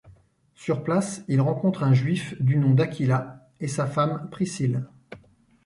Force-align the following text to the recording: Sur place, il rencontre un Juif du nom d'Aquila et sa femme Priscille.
Sur 0.55 0.83
place, 0.83 1.21
il 1.27 1.41
rencontre 1.41 1.83
un 1.83 1.93
Juif 1.93 2.33
du 2.41 2.57
nom 2.57 2.71
d'Aquila 2.73 3.47
et 3.59 3.67
sa 3.67 3.85
femme 3.85 4.29
Priscille. 4.31 4.83